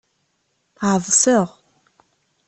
Ɛeḍseɣ. 0.89 1.47